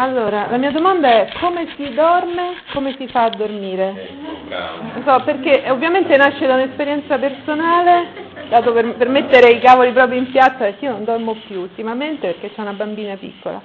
Allora, 0.00 0.46
la 0.48 0.58
mia 0.58 0.70
domanda 0.70 1.08
è 1.08 1.28
come 1.40 1.66
si 1.74 1.92
dorme, 1.92 2.54
come 2.72 2.94
si 2.96 3.08
fa 3.08 3.24
a 3.24 3.30
dormire? 3.30 4.10
Bravo. 4.46 5.02
So, 5.04 5.24
perché 5.24 5.68
ovviamente 5.72 6.16
nasce 6.16 6.46
da 6.46 6.54
un'esperienza 6.54 7.18
personale, 7.18 8.06
dato 8.48 8.72
per, 8.72 8.94
per 8.94 9.08
mettere 9.08 9.50
i 9.50 9.58
cavoli 9.58 9.90
proprio 9.90 10.20
in 10.20 10.30
piazza, 10.30 10.58
perché 10.58 10.84
io 10.84 10.92
non 10.92 11.02
dormo 11.02 11.34
più 11.44 11.58
ultimamente 11.58 12.28
perché 12.28 12.54
c'è 12.54 12.60
una 12.60 12.74
bambina 12.74 13.16
piccola. 13.16 13.60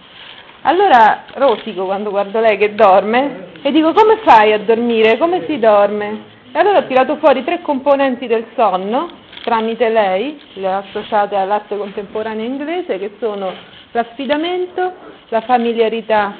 Allora 0.63 1.25
rosico 1.35 1.85
quando 1.85 2.09
guardo 2.09 2.39
lei 2.39 2.57
che 2.57 2.73
dorme 2.73 3.49
e 3.61 3.71
dico 3.71 3.93
come 3.93 4.17
fai 4.23 4.53
a 4.53 4.57
dormire, 4.57 5.19
come 5.19 5.45
si 5.45 5.59
dorme? 5.59 6.23
E 6.51 6.57
allora 6.57 6.79
ho 6.79 6.87
tirato 6.87 7.17
fuori 7.17 7.43
tre 7.43 7.61
componenti 7.61 8.25
del 8.25 8.47
sonno, 8.55 9.07
tramite 9.43 9.87
lei, 9.87 10.41
le 10.53 10.73
associate 10.73 11.35
all'arte 11.35 11.77
contemporanea 11.77 12.43
inglese, 12.43 12.97
che 12.97 13.17
sono 13.19 13.53
l'affidamento, 13.93 14.93
la 15.29 15.41
familiarità 15.41 16.35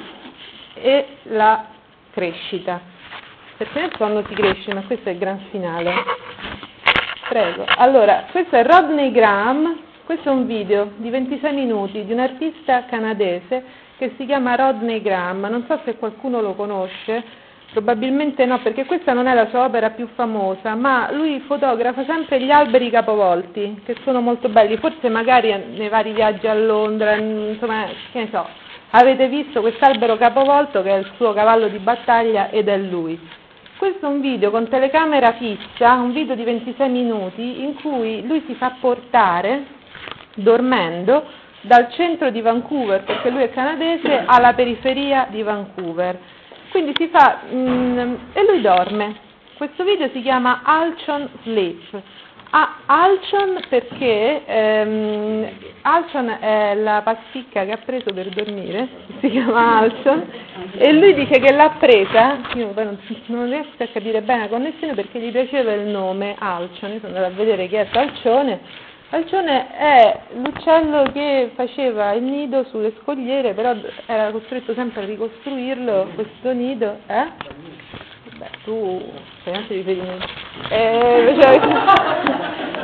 e 0.74 1.06
la 1.24 1.66
crescita. 2.12 2.80
Perché 3.56 3.80
nel 3.80 3.92
sonno 3.96 4.22
si 4.28 4.34
cresce, 4.34 4.74
ma 4.74 4.82
questo 4.82 5.08
è 5.08 5.12
il 5.12 5.18
gran 5.18 5.40
finale. 5.50 5.92
Prego. 7.28 7.64
Allora, 7.78 8.26
questo 8.30 8.56
è 8.56 8.64
Rodney 8.64 9.10
Graham, 9.10 9.78
questo 10.04 10.28
è 10.28 10.32
un 10.32 10.46
video 10.46 10.92
di 10.96 11.08
26 11.08 11.52
minuti 11.54 12.04
di 12.04 12.12
un 12.12 12.18
artista 12.18 12.84
canadese 12.84 13.82
che 13.96 14.12
si 14.18 14.26
chiama 14.26 14.56
Rodney 14.56 15.00
Graham, 15.00 15.46
non 15.46 15.64
so 15.66 15.80
se 15.84 15.96
qualcuno 15.96 16.40
lo 16.40 16.54
conosce, 16.54 17.24
probabilmente 17.74 18.46
no, 18.46 18.60
perché 18.60 18.84
questa 18.84 19.12
non 19.12 19.26
è 19.26 19.34
la 19.34 19.48
sua 19.48 19.64
opera 19.64 19.90
più 19.90 20.08
famosa, 20.14 20.76
ma 20.76 21.10
lui 21.10 21.40
fotografa 21.40 22.04
sempre 22.04 22.40
gli 22.40 22.50
alberi 22.50 22.88
capovolti, 22.88 23.82
che 23.84 23.96
sono 24.04 24.20
molto 24.20 24.48
belli, 24.48 24.76
forse 24.76 25.08
magari 25.08 25.52
nei 25.74 25.88
vari 25.88 26.12
viaggi 26.12 26.46
a 26.46 26.54
Londra, 26.54 27.16
insomma, 27.16 27.86
che 28.12 28.20
ne 28.20 28.28
so, 28.30 28.46
avete 28.90 29.26
visto 29.26 29.60
quest'albero 29.60 30.16
capovolto 30.16 30.82
che 30.82 30.90
è 30.90 30.98
il 30.98 31.10
suo 31.16 31.32
cavallo 31.32 31.66
di 31.66 31.78
battaglia 31.78 32.48
ed 32.50 32.68
è 32.68 32.78
lui. 32.78 33.18
Questo 33.76 34.06
è 34.06 34.08
un 34.08 34.20
video 34.20 34.52
con 34.52 34.68
telecamera 34.68 35.32
fissa, 35.32 35.94
un 35.94 36.12
video 36.12 36.36
di 36.36 36.44
26 36.44 36.88
minuti 36.88 37.64
in 37.64 37.74
cui 37.74 38.24
lui 38.24 38.44
si 38.46 38.54
fa 38.54 38.76
portare 38.80 39.64
dormendo 40.36 41.24
dal 41.62 41.90
centro 41.90 42.30
di 42.30 42.40
Vancouver, 42.40 43.02
perché 43.02 43.30
lui 43.30 43.42
è 43.42 43.50
canadese, 43.50 44.22
alla 44.24 44.52
periferia 44.52 45.26
di 45.28 45.42
Vancouver. 45.42 46.18
Quindi 46.74 46.92
si 46.96 47.06
fa, 47.06 47.42
mm, 47.54 48.14
e 48.32 48.44
lui 48.48 48.60
dorme. 48.60 49.14
Questo 49.56 49.84
video 49.84 50.08
si 50.12 50.20
chiama 50.22 50.62
Alchon 50.64 51.28
Sleep. 51.44 52.02
Ah, 52.50 52.78
Alchon 52.86 53.60
perché 53.68 54.44
ehm, 54.44 55.48
Alchon 55.82 56.36
è 56.40 56.74
la 56.74 57.02
pasticca 57.04 57.64
che 57.64 57.70
ha 57.70 57.76
preso 57.76 58.12
per 58.12 58.28
dormire, 58.30 58.88
si 59.20 59.30
chiama 59.30 59.78
Alchon, 59.78 60.26
e 60.76 60.92
lui 60.94 61.14
dice 61.14 61.38
che 61.38 61.52
l'ha 61.52 61.76
presa, 61.78 62.38
io 62.54 62.66
poi 62.70 62.84
non, 62.86 62.98
non 63.26 63.48
riesco 63.48 63.80
a 63.80 63.86
capire 63.92 64.22
bene 64.22 64.40
la 64.40 64.48
connessione 64.48 64.94
perché 64.94 65.20
gli 65.20 65.30
piaceva 65.30 65.72
il 65.74 65.86
nome 65.86 66.34
Alchon, 66.36 66.90
io 66.90 66.98
sono 66.98 67.14
andata 67.14 67.32
a 67.32 67.36
vedere 67.36 67.68
chi 67.68 67.76
è 67.76 67.86
Alcione, 67.88 68.58
Alcione 69.14 69.70
è 69.70 70.20
l'uccello 70.32 71.04
che 71.12 71.52
faceva 71.54 72.14
il 72.14 72.24
nido 72.24 72.64
sulle 72.64 72.92
scogliere, 73.00 73.54
però 73.54 73.72
era 74.06 74.32
costretto 74.32 74.74
sempre 74.74 75.04
a 75.04 75.06
ricostruirlo, 75.06 76.08
questo 76.16 76.52
nido, 76.52 76.96
eh? 77.06 77.26
Beh, 78.36 78.50
tu 78.64 79.00
sei 79.44 79.54
anche 79.54 79.74
riferimento. 79.74 80.26
Eh, 80.68 81.32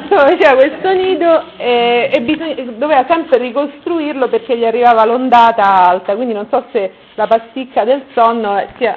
faceva 0.08 0.54
questo 0.54 0.92
nido 0.92 1.42
e, 1.56 2.10
e 2.12 2.20
bisogna, 2.20 2.54
doveva 2.76 3.04
sempre 3.08 3.38
ricostruirlo 3.38 4.28
perché 4.28 4.56
gli 4.56 4.64
arrivava 4.64 5.04
l'ondata 5.04 5.88
alta, 5.88 6.14
quindi 6.14 6.32
non 6.32 6.46
so 6.48 6.64
se 6.70 6.92
la 7.14 7.26
pasticca 7.26 7.82
del 7.82 8.04
sonno 8.14 8.64
sia 8.78 8.96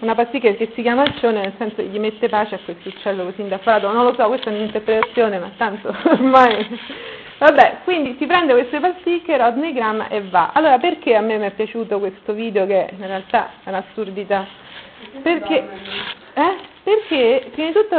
una 0.00 0.14
pasticca 0.14 0.52
che 0.52 0.70
si 0.74 0.82
chiama 0.82 1.02
alcione 1.02 1.40
nel 1.40 1.54
senso 1.58 1.76
che 1.76 1.84
gli 1.84 1.98
mette 1.98 2.28
pace 2.28 2.54
a 2.56 2.58
questo 2.64 2.88
uccello 2.88 3.24
così 3.24 3.40
indaffarato, 3.40 3.90
non 3.92 4.04
lo 4.04 4.14
so, 4.14 4.26
questa 4.28 4.50
è 4.50 4.54
un'interpretazione, 4.54 5.38
ma 5.38 5.50
tanto 5.56 5.94
ormai... 6.04 6.80
Vabbè, 7.38 7.78
quindi 7.84 8.16
si 8.18 8.26
prende 8.26 8.52
queste 8.52 8.80
pasticche, 8.80 9.36
Rodney 9.36 9.72
Graham 9.72 10.06
e 10.10 10.22
va. 10.22 10.50
Allora 10.52 10.78
perché 10.78 11.14
a 11.14 11.20
me 11.20 11.38
mi 11.38 11.46
è 11.46 11.52
piaciuto 11.52 12.00
questo 12.00 12.32
video 12.32 12.66
che 12.66 12.88
in 12.90 13.06
realtà 13.06 13.50
è 13.62 13.68
un'assurdità? 13.68 14.44
Perché, 15.22 15.68
eh? 16.34 16.56
perché 16.82 17.48
prima 17.52 17.68
di 17.68 17.74
tutto 17.74 17.96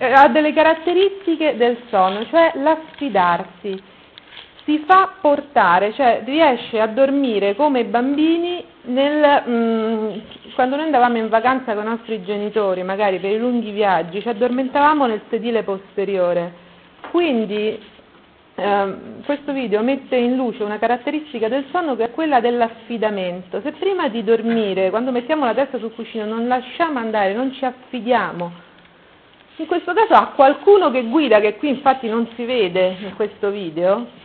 ha 0.00 0.28
delle 0.28 0.52
caratteristiche 0.52 1.56
del 1.56 1.78
sonno, 1.88 2.26
cioè 2.26 2.52
l'affidarsi 2.56 3.82
si 4.64 4.82
fa 4.86 5.14
portare, 5.20 5.92
cioè 5.92 6.22
riesce 6.24 6.80
a 6.80 6.86
dormire 6.86 7.54
come 7.54 7.84
bambini 7.84 8.64
nel, 8.82 9.42
mh, 9.44 9.52
mm, 9.52 10.18
quando 10.54 10.76
noi 10.76 10.86
andavamo 10.86 11.18
in 11.18 11.28
vacanza 11.28 11.74
con 11.74 11.84
i 11.84 11.88
nostri 11.88 12.22
genitori, 12.22 12.82
magari 12.82 13.18
per 13.18 13.32
i 13.32 13.38
lunghi 13.38 13.72
viaggi, 13.72 14.20
ci 14.22 14.28
addormentavamo 14.28 15.06
nel 15.06 15.20
sedile 15.28 15.62
posteriore. 15.64 16.62
Quindi 17.10 17.78
eh, 18.54 18.94
questo 19.24 19.52
video 19.52 19.82
mette 19.82 20.16
in 20.16 20.34
luce 20.34 20.62
una 20.62 20.78
caratteristica 20.78 21.48
del 21.48 21.66
sonno 21.70 21.94
che 21.94 22.04
è 22.04 22.10
quella 22.10 22.40
dell'affidamento. 22.40 23.60
Se 23.60 23.72
prima 23.72 24.08
di 24.08 24.24
dormire, 24.24 24.88
quando 24.88 25.10
mettiamo 25.10 25.44
la 25.44 25.54
testa 25.54 25.78
sul 25.78 25.94
cuscino, 25.94 26.24
non 26.24 26.48
lasciamo 26.48 26.98
andare, 26.98 27.34
non 27.34 27.52
ci 27.52 27.64
affidiamo, 27.66 28.72
in 29.56 29.66
questo 29.66 29.92
caso 29.92 30.14
a 30.14 30.32
qualcuno 30.34 30.90
che 30.90 31.04
guida, 31.04 31.38
che 31.38 31.56
qui 31.56 31.68
infatti 31.68 32.08
non 32.08 32.26
si 32.34 32.44
vede 32.44 32.96
in 33.00 33.14
questo 33.14 33.50
video, 33.50 34.22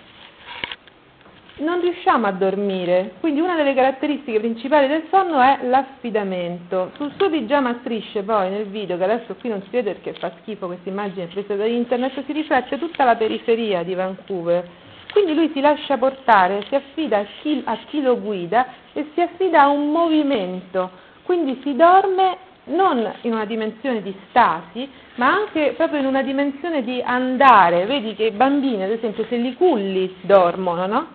non 1.59 1.81
riusciamo 1.81 2.27
a 2.27 2.31
dormire, 2.31 3.13
quindi 3.19 3.39
una 3.39 3.55
delle 3.55 3.73
caratteristiche 3.73 4.39
principali 4.39 4.87
del 4.87 5.03
sonno 5.09 5.39
è 5.39 5.59
l'affidamento. 5.63 6.91
Sul 6.95 7.11
suo 7.17 7.29
pigiama 7.29 7.77
strisce 7.81 8.23
poi 8.23 8.49
nel 8.49 8.65
video, 8.65 8.97
che 8.97 9.03
adesso 9.03 9.35
qui 9.39 9.49
non 9.49 9.61
si 9.63 9.69
vede 9.71 9.93
perché 9.93 10.13
fa 10.13 10.31
schifo 10.41 10.67
questa 10.67 10.89
immagine 10.89 11.27
presa 11.27 11.55
da 11.55 11.65
internet, 11.65 12.23
si 12.25 12.31
riflette 12.31 12.77
tutta 12.77 13.03
la 13.03 13.15
periferia 13.15 13.83
di 13.83 13.93
Vancouver. 13.93 14.67
Quindi 15.11 15.33
lui 15.33 15.49
si 15.53 15.59
lascia 15.59 15.97
portare, 15.97 16.65
si 16.67 16.75
affida 16.75 17.17
a 17.19 17.25
chi, 17.41 17.61
a 17.65 17.77
chi 17.87 18.01
lo 18.01 18.19
guida 18.19 18.67
e 18.93 19.09
si 19.13 19.21
affida 19.21 19.63
a 19.63 19.67
un 19.67 19.91
movimento, 19.91 20.91
quindi 21.23 21.59
si 21.63 21.75
dorme 21.75 22.47
non 22.65 23.11
in 23.21 23.33
una 23.33 23.45
dimensione 23.45 24.01
di 24.01 24.13
stasi, 24.29 24.87
ma 25.15 25.33
anche 25.33 25.73
proprio 25.75 25.99
in 25.99 26.05
una 26.05 26.21
dimensione 26.21 26.83
di 26.83 27.01
andare. 27.03 27.85
Vedi 27.85 28.13
che 28.13 28.25
i 28.25 28.31
bambini, 28.31 28.83
ad 28.83 28.91
esempio, 28.91 29.25
se 29.27 29.35
li 29.37 29.55
culli 29.55 30.15
dormono, 30.21 30.85
no? 30.85 31.07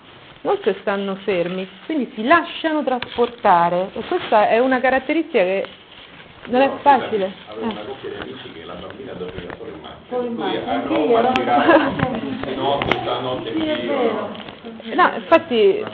Non 0.44 0.58
che 0.60 0.76
stanno 0.80 1.16
fermi, 1.24 1.66
quindi 1.86 2.12
si 2.14 2.24
lasciano 2.24 2.82
trasportare 2.84 3.90
e 3.94 4.02
questa 4.06 4.48
è 4.48 4.58
una 4.58 4.78
caratteristica 4.78 5.42
che 5.42 5.66
non 6.48 6.60
è 6.60 6.70
facile. 6.82 7.32
Avevo 7.48 7.70
una 7.70 7.80
coppia 7.80 8.10
di 8.10 8.16
amici 8.20 8.52
che 8.52 8.64
la 8.64 8.74
bambina 8.74 9.12
dormiva 9.14 9.54
solo 9.56 9.70
in 9.70 9.80
Solo 10.10 10.26
in 10.26 10.34
macchina, 10.34 10.76
macchina, 10.76 11.00
lui 11.00 11.14
anche 11.14 11.50
a 11.50 12.54
no? 12.54 12.78
di 12.84 12.94
notte, 13.22 13.52
Sì, 13.52 13.86
qui. 14.82 14.94
No, 14.94 15.10
infatti, 15.16 15.84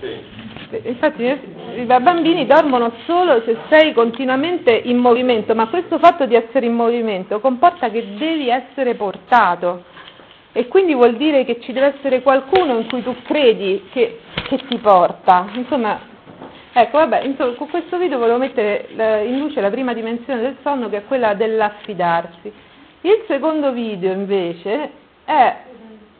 sì. 0.00 0.78
infatti 0.82 1.40
i 1.76 1.84
bambini 1.84 2.44
dormono 2.44 2.92
solo 3.04 3.40
se 3.44 3.56
sei 3.68 3.92
continuamente 3.92 4.72
in 4.72 4.96
movimento, 4.96 5.54
ma 5.54 5.68
questo 5.68 5.98
fatto 5.98 6.26
di 6.26 6.34
essere 6.34 6.66
in 6.66 6.74
movimento 6.74 7.38
comporta 7.38 7.88
che 7.90 8.16
devi 8.16 8.48
essere 8.48 8.96
portato 8.96 9.84
e 10.56 10.68
quindi 10.68 10.94
vuol 10.94 11.16
dire 11.16 11.44
che 11.44 11.60
ci 11.60 11.74
deve 11.74 11.96
essere 11.98 12.22
qualcuno 12.22 12.78
in 12.78 12.88
cui 12.88 13.02
tu 13.02 13.14
credi 13.24 13.88
che, 13.92 14.20
che 14.48 14.56
ti 14.66 14.78
porta. 14.78 15.46
Insomma, 15.52 16.00
ecco, 16.72 16.96
vabbè, 16.96 17.24
insomma, 17.24 17.52
con 17.56 17.68
questo 17.68 17.98
video 17.98 18.18
volevo 18.18 18.38
mettere 18.38 18.88
in 19.26 19.38
luce 19.38 19.60
la 19.60 19.68
prima 19.68 19.92
dimensione 19.92 20.40
del 20.40 20.56
sonno 20.62 20.88
che 20.88 20.96
è 20.96 21.04
quella 21.04 21.34
dell'affidarsi. 21.34 22.50
Il 23.02 23.24
secondo 23.28 23.70
video 23.72 24.14
invece 24.14 24.90
è... 25.26 25.62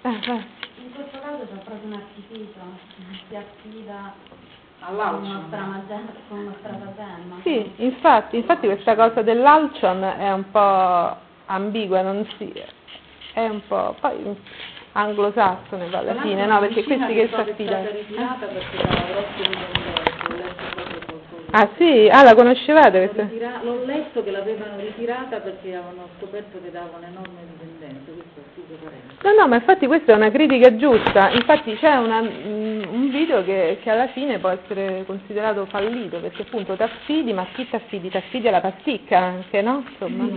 Eh, 0.03 0.11
in 0.11 0.93
questo 0.95 1.19
caso 1.19 1.47
c'è 1.51 1.59
proprio 1.65 1.87
un 1.87 1.93
artificio, 1.95 2.61
si 3.29 3.37
affida 3.37 4.13
con 6.29 6.39
uno 6.39 6.55
stratagemma. 6.59 7.37
Sì, 7.43 7.73
infatti, 7.77 8.37
infatti 8.37 8.67
questa 8.67 8.95
cosa 8.95 9.23
dell'alcion 9.23 10.05
è 10.05 10.31
un 10.31 10.51
po' 10.51 11.17
ambigua, 11.47 12.03
non 12.03 12.29
si, 12.37 12.53
è 13.37 13.47
un 13.49 13.61
po', 13.69 13.95
poi 14.01 14.35
anglosassone 14.93 15.95
alla 15.95 16.15
fine, 16.23 16.47
no? 16.47 16.59
Perché 16.59 16.83
questi 16.85 17.13
che 17.13 17.29
si 17.29 17.35
affidano. 17.35 17.87
Ah 21.51 21.69
sì? 21.77 22.09
Ah 22.11 22.23
la 22.23 22.35
conoscevate? 22.35 23.13
Ritira- 23.13 23.61
L'ho 23.63 23.85
letto 23.85 24.25
che 24.25 24.31
l'avevano 24.31 24.79
ritirata 24.79 25.41
perché 25.41 25.75
avevano 25.75 26.09
scoperto 26.17 26.59
che 26.63 26.71
dava 26.71 26.97
un'enorme 26.97 27.41
dipendenza, 27.53 28.11
questo 28.11 28.41
è 28.41 28.55
tutto 28.55 28.66
parente. 28.66 28.66
No, 29.23 29.33
no, 29.33 29.49
ma 29.49 29.57
infatti 29.57 29.87
questa 29.87 30.13
è 30.13 30.15
una 30.15 30.31
critica 30.31 30.77
giusta, 30.77 31.31
infatti 31.31 31.75
c'è 31.77 31.97
una, 31.97 32.21
mm, 32.23 32.83
un 32.91 33.11
video 33.11 33.43
che, 33.43 33.79
che 33.83 33.91
alla 33.91 34.09
fine 34.09 34.39
può 34.39 34.51
essere 34.51 35.05
considerato 35.07 35.67
fallito, 35.67 36.19
perché 36.19 36.43
appunto 36.43 36.77
ti 36.77 36.83
affidi, 36.83 37.33
ma 37.33 37.47
chi 37.53 37.69
ti 37.69 37.75
affidi? 37.75 38.09
Ti 38.09 38.19
affidi 38.19 38.49
alla 38.49 38.61
pasticca 38.61 39.19
anche, 39.19 39.63
no? 39.63 39.83
Insomma. 39.89 40.29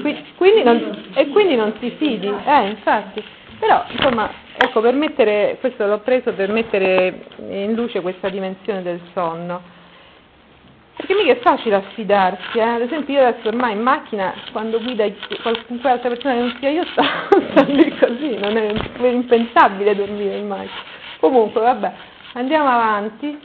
Qui- 0.00 0.24
quindi 0.36 0.62
non, 0.62 1.04
e 1.14 1.28
quindi 1.28 1.54
non 1.54 1.78
ti 1.78 1.90
fidi, 1.90 2.26
eh, 2.26 2.68
infatti. 2.68 3.22
Però, 3.60 3.84
insomma, 3.90 4.28
ecco, 4.56 4.80
per 4.80 4.94
mettere, 4.94 5.58
questo 5.60 5.86
l'ho 5.86 6.00
preso 6.00 6.32
per 6.32 6.50
mettere 6.50 7.26
in 7.48 7.74
luce 7.74 8.00
questa 8.00 8.28
dimensione 8.28 8.82
del 8.82 9.00
sonno. 9.12 9.80
Perché 11.02 11.16
mica 11.16 11.32
è 11.32 11.38
facile 11.40 11.74
affidarsi, 11.74 12.58
eh? 12.58 12.62
ad 12.62 12.82
esempio 12.82 13.14
io 13.14 13.26
adesso 13.26 13.48
ormai 13.48 13.72
in 13.72 13.80
macchina, 13.80 14.32
quando 14.52 14.80
guida 14.80 15.04
qualunque 15.42 15.90
altra 15.90 16.10
persona 16.10 16.34
che 16.34 16.40
non 16.40 16.56
sia 16.60 16.70
io, 16.70 16.84
sto, 16.84 17.02
sto 17.50 17.72
lì 17.72 17.98
così, 17.98 18.38
non 18.38 18.56
è, 18.56 18.72
è 18.72 19.06
impensabile 19.08 19.96
dormire 19.96 20.36
in 20.36 20.46
macchina. 20.46 20.70
Comunque, 21.18 21.60
vabbè, 21.60 21.92
andiamo 22.34 22.68
avanti 22.68 23.36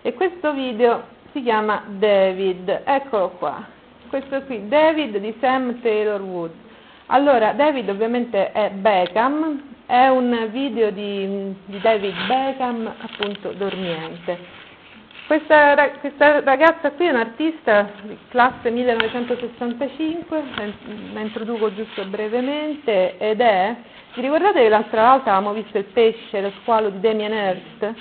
e 0.00 0.14
questo 0.14 0.54
video 0.54 1.02
si 1.32 1.42
chiama 1.42 1.82
David, 1.86 2.80
eccolo 2.82 3.28
qua, 3.32 3.62
questo 4.08 4.40
qui, 4.44 4.66
David 4.68 5.18
di 5.18 5.34
Sam 5.38 5.82
Taylor 5.82 6.22
Wood. 6.22 6.52
Allora, 7.08 7.52
David 7.52 7.90
ovviamente 7.90 8.52
è 8.52 8.70
Beckham, 8.70 9.60
è 9.84 10.08
un 10.08 10.48
video 10.50 10.90
di, 10.90 11.54
di 11.66 11.78
David 11.78 12.14
Beckham, 12.26 12.90
appunto, 13.02 13.52
dormiente. 13.52 14.61
Questa, 15.26 15.90
questa, 16.00 16.40
ragazza 16.40 16.90
qui 16.90 17.06
è 17.06 17.10
un'artista 17.10 17.90
classe 18.28 18.70
1965, 18.70 20.42
la 21.12 21.20
introduco 21.20 21.72
giusto 21.74 22.04
brevemente, 22.06 23.16
ed 23.18 23.40
è, 23.40 23.74
vi 24.14 24.20
ricordate 24.20 24.60
che 24.62 24.68
l'altra 24.68 25.10
volta 25.10 25.32
avevamo 25.32 25.54
visto 25.54 25.78
il 25.78 25.84
pesce, 25.84 26.40
lo 26.40 26.52
squalo 26.60 26.90
di 26.90 27.00
Damien 27.00 27.32
Hirst? 27.32 27.94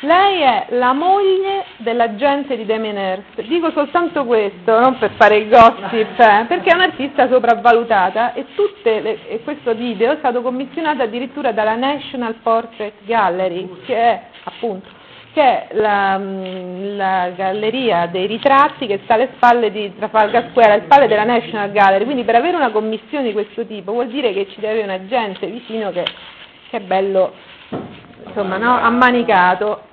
Lei 0.00 0.40
è 0.40 0.66
la 0.70 0.92
moglie 0.92 1.64
dell'agente 1.78 2.56
di 2.56 2.64
Damien 2.64 2.96
Hirst. 2.96 3.42
Dico 3.48 3.70
soltanto 3.72 4.24
questo, 4.24 4.78
non 4.78 4.98
per 4.98 5.12
fare 5.16 5.36
il 5.38 5.48
gossip, 5.48 6.18
eh, 6.18 6.44
perché 6.46 6.70
è 6.70 6.74
un'artista 6.74 7.28
sopravvalutata 7.28 8.34
e, 8.34 8.46
le, 8.84 9.28
e, 9.28 9.42
questo 9.42 9.74
video 9.74 10.12
è 10.12 10.16
stato 10.18 10.42
commissionato 10.42 11.02
addirittura 11.02 11.52
dalla 11.52 11.74
National 11.74 12.34
Portrait 12.42 12.94
Gallery, 13.04 13.82
che 13.84 13.96
è 13.96 14.22
appunto 14.44 15.00
che 15.32 15.40
è 15.42 15.68
la, 15.72 16.18
la, 16.18 17.30
galleria 17.30 18.06
dei 18.06 18.26
ritratti 18.26 18.86
che 18.86 19.00
sta 19.04 19.14
alle 19.14 19.30
spalle 19.34 19.70
di 19.70 19.94
Trafalgar 19.96 20.50
Square, 20.50 20.72
alle 20.72 20.82
spalle 20.84 21.08
della 21.08 21.24
National 21.24 21.72
Gallery. 21.72 22.04
Quindi 22.04 22.24
per 22.24 22.34
avere 22.34 22.56
una 22.56 22.70
commissione 22.70 23.24
di 23.24 23.32
questo 23.32 23.66
tipo 23.66 23.92
vuol 23.92 24.08
dire 24.08 24.32
che 24.32 24.48
ci 24.50 24.60
deve 24.60 24.82
un 24.82 24.90
agente 24.90 25.46
vicino 25.46 25.90
che, 25.90 26.04
che 26.68 26.76
è 26.76 26.80
bello 26.80 27.32
insomma, 28.26 28.58
no? 28.58 28.76
ammanicato. 28.76 29.90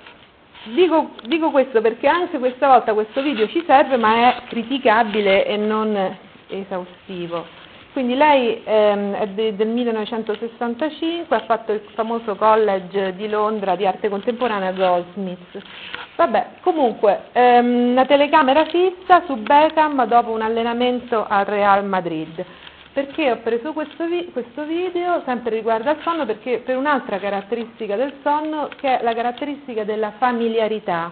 Dico, 0.64 1.12
dico, 1.24 1.50
questo 1.50 1.80
perché 1.80 2.06
anche 2.06 2.38
questa 2.38 2.68
volta 2.68 2.92
questo 2.92 3.22
video 3.22 3.48
ci 3.48 3.64
serve 3.66 3.96
ma 3.96 4.28
è 4.28 4.42
criticabile 4.48 5.46
e 5.46 5.56
non 5.56 6.18
esaustivo. 6.48 7.59
Quindi 7.92 8.14
lei 8.14 8.62
ehm, 8.64 9.14
è 9.14 9.26
de, 9.28 9.56
del 9.56 9.66
1965, 9.66 11.34
ha 11.34 11.40
fatto 11.40 11.72
il 11.72 11.82
famoso 11.94 12.36
college 12.36 13.14
di 13.16 13.28
Londra 13.28 13.74
di 13.74 13.84
arte 13.84 14.08
contemporanea 14.08 14.70
Goldsmith. 14.72 15.58
Vabbè, 16.14 16.46
comunque, 16.60 17.24
ehm, 17.32 17.94
la 17.94 18.04
telecamera 18.04 18.64
fissa 18.66 19.22
su 19.26 19.36
Beckham 19.36 20.06
dopo 20.06 20.30
un 20.30 20.42
allenamento 20.42 21.26
al 21.28 21.44
Real 21.46 21.84
Madrid. 21.84 22.44
Perché 22.92 23.30
ho 23.30 23.38
preso 23.38 23.72
questo, 23.72 24.04
vi- 24.06 24.30
questo, 24.32 24.64
video, 24.64 25.22
sempre 25.24 25.54
riguardo 25.54 25.90
al 25.90 25.98
sonno, 26.02 26.26
perché 26.26 26.58
per 26.58 26.76
un'altra 26.76 27.18
caratteristica 27.18 27.96
del 27.96 28.14
sonno, 28.22 28.68
che 28.76 28.98
è 28.98 29.02
la 29.02 29.14
caratteristica 29.14 29.84
della 29.84 30.12
familiarità, 30.18 31.08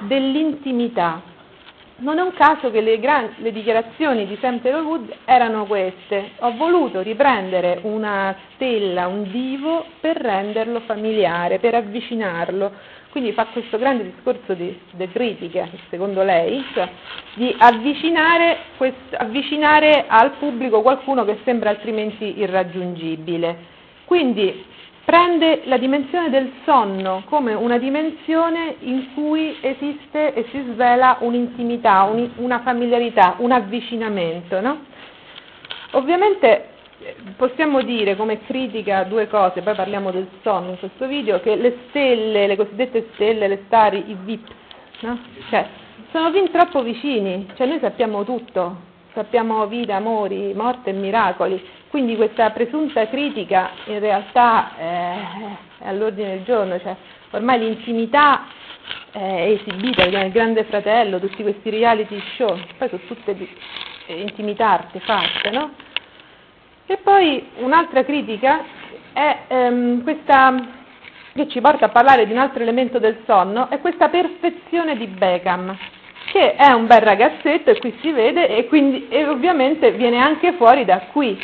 dell'intimità. 0.00 1.34
Non 1.98 2.18
è 2.18 2.22
un 2.22 2.34
caso 2.34 2.70
che 2.70 2.82
le, 2.82 3.00
gran- 3.00 3.34
le 3.38 3.52
dichiarazioni 3.52 4.26
di 4.26 4.36
Sam 4.40 4.60
Taylor 4.60 5.00
erano 5.24 5.64
queste. 5.64 6.32
Ho 6.40 6.54
voluto 6.54 7.00
riprendere 7.00 7.78
una 7.82 8.36
stella, 8.54 9.06
un 9.06 9.30
divo, 9.30 9.86
per 10.00 10.16
renderlo 10.16 10.80
familiare, 10.80 11.58
per 11.58 11.74
avvicinarlo 11.74 12.94
quindi 13.16 13.32
fa 13.32 13.46
questo 13.46 13.78
grande 13.78 14.04
discorso 14.04 14.52
di, 14.52 14.78
di 14.90 15.08
critica, 15.08 15.66
secondo 15.88 16.22
lei, 16.22 16.62
cioè 16.74 16.86
di 17.32 17.54
avvicinare, 17.56 18.58
quest, 18.76 19.14
avvicinare 19.16 20.04
al 20.06 20.32
pubblico 20.32 20.82
qualcuno 20.82 21.24
che 21.24 21.38
sembra 21.42 21.70
altrimenti 21.70 22.38
irraggiungibile. 22.38 23.56
Quindi 24.04 24.66
prende 25.06 25.62
la 25.66 25.78
dimensione 25.78 26.30
del 26.30 26.52
sonno 26.64 27.22
come 27.26 27.54
una 27.54 27.78
dimensione 27.78 28.74
in 28.80 29.14
cui 29.14 29.56
esiste 29.60 30.34
e 30.34 30.46
si 30.50 30.62
svela 30.72 31.18
un'intimità, 31.20 32.02
un, 32.02 32.28
una 32.36 32.60
familiarità, 32.60 33.36
un 33.38 33.52
avvicinamento. 33.52 34.60
No? 34.60 34.84
Ovviamente 35.92 36.70
possiamo 37.36 37.82
dire 37.82 38.16
come 38.16 38.40
critica 38.46 39.04
due 39.04 39.28
cose, 39.28 39.62
poi 39.62 39.76
parliamo 39.76 40.10
del 40.10 40.28
sonno 40.42 40.70
in 40.70 40.78
questo 40.78 41.06
video, 41.06 41.40
che 41.40 41.54
le 41.54 41.76
stelle, 41.88 42.48
le 42.48 42.56
cosiddette 42.56 43.10
stelle, 43.14 43.46
le 43.46 43.62
stari, 43.66 44.02
i 44.08 44.16
VIP, 44.24 44.48
no? 45.02 45.18
cioè, 45.50 45.66
sono 46.10 46.32
fin 46.32 46.50
troppo 46.50 46.82
vicini, 46.82 47.46
cioè 47.54 47.68
noi 47.68 47.78
sappiamo 47.78 48.24
tutto, 48.24 48.76
sappiamo 49.12 49.66
vita, 49.68 49.94
amori, 49.94 50.52
morte 50.52 50.90
e 50.90 50.94
miracoli, 50.94 51.62
quindi 51.88 52.16
questa 52.16 52.50
presunta 52.50 53.08
critica 53.08 53.70
in 53.86 54.00
realtà 54.00 54.76
è 54.76 55.16
all'ordine 55.84 56.36
del 56.36 56.44
giorno, 56.44 56.78
cioè, 56.80 56.96
ormai 57.30 57.58
l'intimità 57.58 58.46
è 59.12 59.58
esibita 59.58 60.06
nel 60.06 60.30
Grande 60.30 60.64
Fratello, 60.64 61.18
tutti 61.18 61.42
questi 61.42 61.70
reality 61.70 62.20
show, 62.36 62.58
poi 62.76 62.88
sono 62.88 63.02
tutte 63.06 63.48
intimità 64.06 64.70
artefatte, 64.70 65.50
no? 65.50 65.70
E 66.86 66.98
poi 66.98 67.44
un'altra 67.56 68.04
critica 68.04 68.62
è 69.12 69.38
ehm, 69.48 70.02
questa 70.02 70.54
che 71.34 71.48
ci 71.48 71.60
porta 71.60 71.86
a 71.86 71.90
parlare 71.90 72.26
di 72.26 72.32
un 72.32 72.38
altro 72.38 72.62
elemento 72.62 72.98
del 72.98 73.22
sonno, 73.26 73.68
è 73.68 73.78
questa 73.80 74.08
perfezione 74.08 74.96
di 74.96 75.06
Beckham, 75.06 75.76
che 76.32 76.54
è 76.54 76.72
un 76.72 76.86
bel 76.86 77.00
ragazzetto 77.00 77.70
e 77.70 77.78
qui 77.78 77.96
si 78.00 78.10
vede 78.10 78.48
e, 78.48 78.66
quindi, 78.66 79.06
e 79.08 79.26
ovviamente 79.26 79.92
viene 79.92 80.18
anche 80.18 80.54
fuori 80.54 80.84
da 80.84 80.98
qui, 81.12 81.38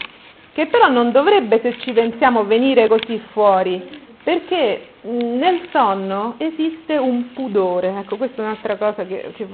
che 0.52 0.66
però 0.66 0.88
non 0.88 1.12
dovrebbe, 1.12 1.60
se 1.62 1.78
ci 1.80 1.92
pensiamo, 1.92 2.44
venire 2.44 2.88
così 2.88 3.20
fuori, 3.32 4.00
perché 4.22 4.88
nel 5.02 5.68
sonno 5.72 6.34
esiste 6.38 6.96
un 6.96 7.32
pudore, 7.32 7.94
ecco 7.98 8.16
questa 8.16 8.42
è 8.42 8.44
un'altra 8.44 8.76
cosa 8.76 9.04
che, 9.04 9.32
che 9.34 9.46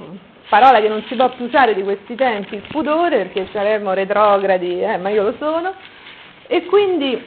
parola 0.49 0.79
che 0.81 0.89
non 0.89 1.03
si 1.07 1.15
può 1.15 1.29
più 1.29 1.45
usare 1.45 1.73
di 1.73 1.83
questi 1.83 2.15
tempi, 2.15 2.55
il 2.55 2.63
pudore, 2.67 3.17
perché 3.17 3.47
saremmo 3.51 3.93
retrogradi, 3.93 4.81
eh, 4.81 4.97
ma 4.97 5.09
io 5.09 5.23
lo 5.23 5.35
sono, 5.39 5.73
e 6.47 6.65
quindi 6.65 7.23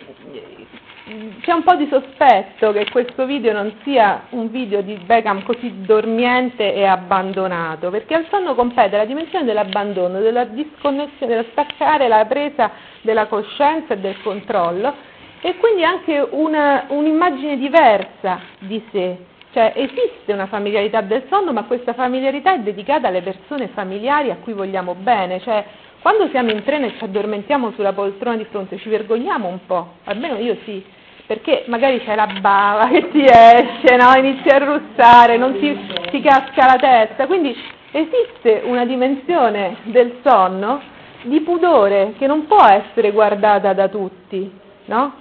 c'è 1.40 1.52
un 1.52 1.64
po' 1.64 1.75
di 1.75 1.88
sospetto 1.90 2.70
che 2.70 2.87
questo 2.90 3.26
video 3.26 3.52
non 3.52 3.75
sia 3.82 4.26
un 4.31 4.50
video 4.50 4.82
di 4.82 4.94
Beckham 4.94 5.43
così 5.43 5.82
dormiente 5.84 6.72
e 6.72 6.84
abbandonato, 6.84 7.90
perché 7.90 8.14
al 8.14 8.26
sonno 8.31 8.54
compete 8.54 8.96
la 8.96 9.04
dimensione 9.04 9.44
dell'abbandono, 9.44 10.20
della 10.20 10.44
disconnessione, 10.44 11.34
dello 11.34 11.46
staccare 11.50 12.06
la 12.06 12.24
presa 12.26 12.70
della 13.00 13.26
coscienza 13.26 13.94
e 13.94 13.98
del 13.98 14.20
controllo 14.22 14.94
e 15.41 15.56
quindi 15.56 15.82
anche 15.82 16.24
una, 16.31 16.84
un'immagine 16.88 17.58
diversa 17.58 18.38
di 18.60 18.81
sé, 18.93 19.17
cioè 19.53 19.72
esiste 19.74 20.32
una 20.32 20.46
familiarità 20.46 21.00
del 21.00 21.24
sonno, 21.29 21.53
ma 21.53 21.65
questa 21.65 21.94
familiarità 21.94 22.55
è 22.55 22.60
dedicata 22.60 23.08
alle 23.08 23.22
persone 23.22 23.69
familiari 23.74 24.31
a 24.31 24.36
cui 24.36 24.53
vogliamo 24.53 24.94
bene, 24.94 25.41
cioè 25.41 25.65
quando 26.00 26.29
siamo 26.29 26.50
in 26.50 26.62
treno 26.65 26.86
e 26.86 26.94
ci 26.96 27.05
addormentiamo 27.05 27.72
sulla 27.72 27.93
poltrona 27.93 28.36
di 28.36 28.44
fronte 28.44 28.76
ci 28.79 28.88
vergogniamo 28.88 29.48
un 29.48 29.67
po', 29.67 29.94
almeno 30.05 30.36
io 30.36 30.56
sì, 30.65 30.84
perché 31.26 31.64
magari 31.67 32.00
c'è 32.02 32.14
la 32.14 32.26
bava 32.41 32.88
che 32.88 33.10
ti 33.10 33.24
esce, 33.24 33.96
no? 33.96 34.14
inizi 34.17 34.48
a 34.48 34.58
russare, 34.58 35.36
non 35.36 35.58
ti, 35.58 35.79
ti 36.10 36.20
casca 36.20 36.67
la 36.67 36.76
testa, 36.76 37.26
quindi 37.26 37.56
esiste 37.93 38.62
una 38.64 38.84
dimensione 38.84 39.76
del 39.84 40.19
sonno 40.24 40.81
di 41.22 41.41
pudore 41.41 42.14
che 42.19 42.26
non 42.26 42.46
può 42.46 42.64
essere 42.64 43.12
guardata 43.12 43.72
da 43.72 43.88
tutti, 43.88 44.50
no? 44.86 45.14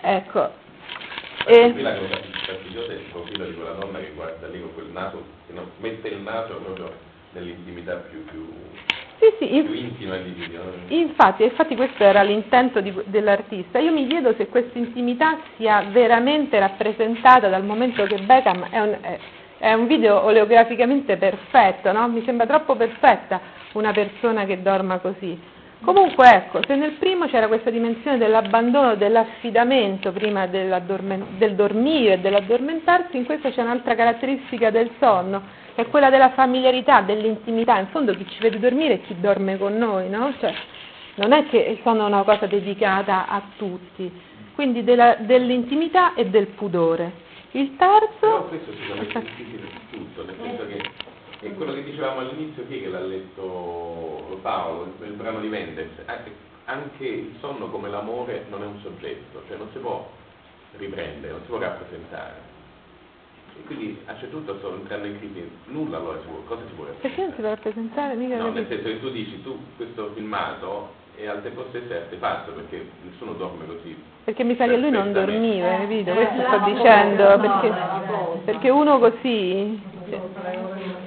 Ecco. 0.00 0.64
E... 1.46 1.72
Qui 1.72 1.82
la 1.82 1.96
cosa 1.96 2.20
fastidiosa 2.46 2.92
è 2.92 2.96
il 2.96 3.04
profilo 3.12 3.44
di 3.44 3.54
quella 3.54 3.72
donna 3.72 3.98
che 3.98 4.12
guarda 4.14 4.46
lì 4.48 4.60
con 4.60 4.74
quel 4.74 4.90
naso, 4.92 5.24
che 5.46 5.52
non, 5.52 5.70
mette 5.78 6.08
il 6.08 6.18
naso 6.18 6.54
proprio 6.56 6.92
nell'intimità 7.32 7.94
più, 8.10 8.24
più, 8.24 8.48
sì, 9.18 9.32
sì, 9.38 9.60
video. 9.60 10.72
Infatti, 10.88 11.44
infatti 11.44 11.74
questo 11.74 12.02
era 12.02 12.22
l'intento 12.22 12.80
di, 12.80 12.92
dell'artista. 13.06 13.78
Io 13.78 13.92
mi 13.92 14.06
chiedo 14.06 14.34
se 14.36 14.48
questa 14.48 14.78
intimità 14.78 15.38
sia 15.56 15.84
veramente 15.90 16.58
rappresentata 16.58 17.48
dal 17.48 17.64
momento 17.64 18.04
che 18.04 18.18
Beckham 18.18 18.68
è 18.68 18.80
un, 18.80 18.96
è, 19.00 19.18
è 19.58 19.72
un 19.72 19.86
video 19.86 20.22
oleograficamente 20.22 21.16
perfetto, 21.16 21.92
no? 21.92 22.08
mi 22.08 22.22
sembra 22.24 22.46
troppo 22.46 22.76
perfetta 22.76 23.40
una 23.72 23.92
persona 23.92 24.44
che 24.44 24.60
dorma 24.60 24.98
così. 24.98 25.54
Comunque 25.82 26.28
ecco, 26.32 26.60
se 26.66 26.74
nel 26.74 26.92
primo 26.92 27.26
c'era 27.26 27.48
questa 27.48 27.70
dimensione 27.70 28.16
dell'abbandono, 28.18 28.96
dell'affidamento 28.96 30.10
prima 30.10 30.46
del 30.46 31.54
dormire 31.54 32.14
e 32.14 32.18
dell'addormentarsi, 32.18 33.16
in 33.16 33.24
questo 33.24 33.50
c'è 33.50 33.62
un'altra 33.62 33.94
caratteristica 33.94 34.70
del 34.70 34.90
sonno, 34.98 35.64
è 35.82 35.88
quella 35.88 36.10
della 36.10 36.30
familiarità, 36.30 37.02
dell'intimità. 37.02 37.78
In 37.78 37.88
fondo 37.88 38.14
chi 38.14 38.26
ci 38.28 38.40
vede 38.40 38.58
dormire 38.58 38.94
è 38.94 39.00
chi 39.02 39.20
dorme 39.20 39.58
con 39.58 39.76
noi, 39.76 40.08
no? 40.08 40.32
Cioè, 40.38 40.54
non 41.16 41.32
è 41.32 41.46
che 41.48 41.58
il 41.58 41.78
sonno 41.82 42.04
è 42.04 42.06
una 42.06 42.22
cosa 42.22 42.46
dedicata 42.46 43.28
a 43.28 43.42
tutti, 43.56 44.10
quindi 44.54 44.84
della, 44.84 45.16
dell'intimità 45.20 46.14
e 46.14 46.26
del 46.26 46.48
pudore. 46.48 47.24
Il 47.52 47.76
terzo... 47.76 48.18
Però 48.18 48.44
questo 48.48 48.72
sicuramente 48.72 49.18
è 49.18 49.22
difficile 49.22 49.68
tutto, 49.90 50.24
nel 50.24 50.36
senso 50.42 50.66
che 50.66 50.82
E 51.40 51.54
quello 51.54 51.74
che 51.74 51.84
dicevamo 51.84 52.20
all'inizio, 52.20 52.66
chi 52.66 52.78
è 52.78 52.82
che 52.82 52.88
l'ha 52.88 53.00
letto 53.00 54.38
Paolo, 54.40 54.94
il 55.00 55.12
brano 55.12 55.40
di 55.40 55.48
Mendes? 55.48 55.90
Anche, 56.06 56.34
anche 56.64 57.06
il 57.06 57.36
sonno 57.40 57.68
come 57.68 57.90
l'amore 57.90 58.46
non 58.48 58.62
è 58.62 58.66
un 58.66 58.78
soggetto, 58.80 59.42
cioè 59.46 59.58
non 59.58 59.68
si 59.72 59.78
può 59.78 60.10
riprendere, 60.76 61.32
non 61.32 61.42
si 61.42 61.48
può 61.48 61.58
rappresentare. 61.58 62.55
E 63.58 63.64
quindi 63.66 63.98
a 64.04 64.14
punto 64.30 64.56
sto 64.58 64.74
entrando 64.74 65.06
in 65.06 65.18
crisi, 65.18 65.50
nulla 65.66 65.96
allora 65.96 66.18
si 66.20 66.26
può, 66.26 66.42
cosa 66.46 66.62
si 66.66 66.74
rappresentare? 66.76 66.98
Perché 67.00 67.20
non 67.22 67.32
si 67.32 67.40
può 67.40 67.48
rappresentare? 67.48 68.14
Mica 68.14 68.36
no, 68.36 68.50
nel 68.50 68.66
senso 68.68 68.84
che 68.84 69.00
tu 69.00 69.10
dici, 69.10 69.42
tu 69.42 69.58
questo 69.76 70.12
filmato 70.14 71.04
e 71.16 71.26
al 71.26 71.42
tempo 71.42 71.64
stesso 71.70 71.92
è 71.92 71.96
artefatto 71.96 72.52
perché 72.52 72.86
nessuno 73.02 73.32
dorme 73.32 73.66
così. 73.66 73.96
Perché 74.24 74.44
mi 74.44 74.56
sa 74.56 74.66
che 74.66 74.76
lui 74.76 74.90
non 74.90 75.12
dormiva, 75.12 75.68
capito? 75.78 76.12
Questo 76.12 76.42
sto 76.46 76.58
dicendo, 76.70 77.38
perché, 77.38 77.72
perché 78.44 78.70
uno 78.70 78.98
così... 78.98 79.94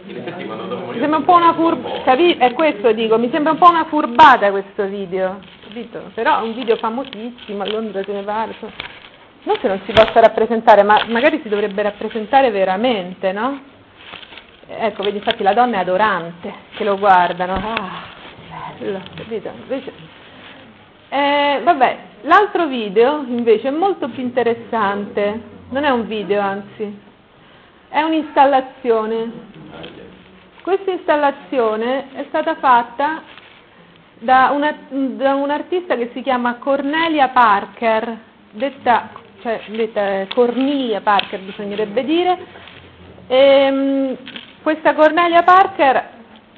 In 0.07 0.17
effetti 0.17 0.45
quando 0.45 0.65
dormo 0.65 0.91
Mi 0.91 0.99
sembra 0.99 1.19
un 1.19 1.25
po' 1.25 1.35
una 1.35 1.53
furbata, 1.53 2.15
è 2.15 2.53
questo 2.53 2.91
dico, 2.91 3.17
mi 3.17 3.29
sembra 3.29 3.51
un 3.51 3.57
po' 3.59 3.69
una 3.69 3.85
furbata 3.85 4.49
questo 4.49 4.85
video, 4.87 5.39
capito? 5.65 6.01
Però 6.13 6.39
è 6.39 6.43
un 6.43 6.53
video 6.53 6.75
famosissimo, 6.77 7.61
a 7.61 7.69
Londra 7.69 8.03
se 8.03 8.11
ne 8.11 8.23
pare. 8.23 8.55
Non 9.43 9.57
che 9.57 9.67
non 9.67 9.79
si 9.85 9.93
possa 9.93 10.19
rappresentare, 10.19 10.83
ma 10.83 11.05
magari 11.07 11.39
si 11.41 11.49
dovrebbe 11.49 11.81
rappresentare 11.81 12.51
veramente, 12.51 13.31
no? 13.31 13.61
Ecco, 14.67 15.01
vedi, 15.01 15.17
infatti 15.17 15.43
la 15.43 15.53
donna 15.53 15.77
è 15.77 15.79
adorante, 15.79 16.53
che 16.75 16.83
lo 16.83 16.97
guardano. 16.97 17.53
Ah, 17.53 18.03
bello, 18.77 19.01
capito? 19.15 19.49
Invece, 19.55 19.93
eh, 21.09 21.61
vabbè, 21.63 21.97
l'altro 22.23 22.67
video 22.67 23.23
invece 23.27 23.69
è 23.69 23.71
molto 23.71 24.09
più 24.09 24.21
interessante, 24.21 25.41
non 25.69 25.85
è 25.85 25.89
un 25.89 26.05
video 26.05 26.41
anzi, 26.41 26.99
è 27.87 28.01
un'installazione. 28.01 29.31
Questa 30.61 30.91
installazione 30.91 32.13
è 32.13 32.25
stata 32.27 32.55
fatta 32.55 33.23
da, 34.19 34.51
una, 34.51 34.75
da 34.89 35.33
un'artista 35.33 35.95
che 35.95 36.11
si 36.13 36.21
chiama 36.21 36.55
Cornelia 36.55 37.29
Parker, 37.29 38.17
detta 38.51 39.09
cioè 39.41 39.61
detta 39.67 40.25
Cornelia 40.33 41.01
Parker 41.01 41.39
bisognerebbe 41.39 42.03
dire. 42.03 42.37
E, 43.27 43.37
ehm, 43.37 44.17
questa 44.61 44.93
Cornelia 44.93 45.43
Parker 45.43 46.09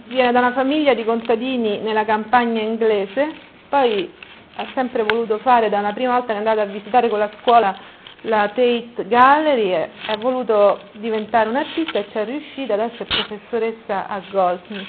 viene 0.08 0.32
da 0.32 0.40
una 0.40 0.54
famiglia 0.54 0.94
di 0.94 1.06
contadini 1.06 1.80
nella 1.80 2.06
campagna 2.06 2.62
inglese, 2.62 3.32
poi 3.70 4.12
ha 4.56 4.68
sempre 4.74 5.04
voluto 5.04 5.38
fare, 5.40 5.70
da 5.70 5.80
una 5.80 5.94
prima 5.94 6.14
volta 6.14 6.28
che 6.28 6.34
è 6.34 6.38
andata 6.38 6.62
a 6.62 6.66
visitare 6.66 7.10
con 7.10 7.20
la 7.20 7.32
scuola 7.42 7.76
la 8.26 8.50
Tate 8.50 9.08
Gallery, 9.08 9.90
ha 10.08 10.18
voluto 10.18 10.80
diventare 10.94 11.50
un'artista 11.50 12.00
e 12.00 12.06
ci 12.12 12.18
è 12.18 12.26
riuscita, 12.26 12.74
adesso 12.74 13.04
è 13.04 13.06
professoressa 13.06 14.08
a 14.08 14.22
Goldsmith. 14.30 14.88